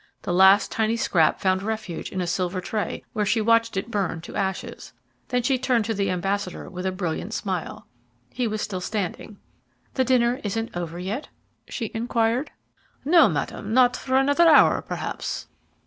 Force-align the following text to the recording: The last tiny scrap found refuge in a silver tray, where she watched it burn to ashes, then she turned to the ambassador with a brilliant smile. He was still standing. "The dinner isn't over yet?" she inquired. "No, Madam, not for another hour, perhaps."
The 0.23 0.33
last 0.33 0.71
tiny 0.71 0.97
scrap 0.97 1.39
found 1.39 1.61
refuge 1.61 2.09
in 2.11 2.21
a 2.21 2.25
silver 2.25 2.59
tray, 2.59 3.03
where 3.13 3.23
she 3.23 3.39
watched 3.39 3.77
it 3.77 3.91
burn 3.91 4.19
to 4.21 4.35
ashes, 4.35 4.93
then 5.27 5.43
she 5.43 5.59
turned 5.59 5.85
to 5.85 5.93
the 5.93 6.09
ambassador 6.09 6.67
with 6.71 6.87
a 6.87 6.91
brilliant 6.91 7.35
smile. 7.35 7.85
He 8.33 8.47
was 8.47 8.63
still 8.63 8.81
standing. 8.81 9.37
"The 9.93 10.03
dinner 10.03 10.41
isn't 10.43 10.75
over 10.75 10.97
yet?" 10.97 11.29
she 11.67 11.91
inquired. 11.93 12.49
"No, 13.05 13.29
Madam, 13.29 13.75
not 13.75 13.95
for 13.95 14.15
another 14.17 14.47
hour, 14.49 14.81
perhaps." 14.81 15.45